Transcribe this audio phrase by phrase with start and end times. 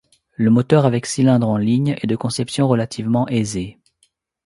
[0.33, 3.77] Le moteur avec cylindres en ligne est de conception relativement aisée.